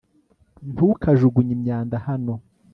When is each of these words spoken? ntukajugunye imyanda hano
ntukajugunye 0.73 1.51
imyanda 1.57 1.95
hano 2.07 2.33